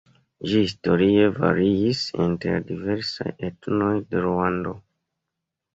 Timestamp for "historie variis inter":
0.61-2.57